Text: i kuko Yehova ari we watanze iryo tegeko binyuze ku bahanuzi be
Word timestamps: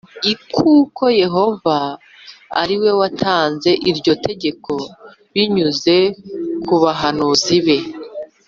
i 0.31 0.33
kuko 0.53 1.03
Yehova 1.21 1.77
ari 2.61 2.75
we 2.81 2.89
watanze 2.99 3.71
iryo 3.91 4.13
tegeko 4.25 4.71
binyuze 5.33 5.95
ku 6.65 6.75
bahanuzi 6.83 7.57
be 7.65 7.77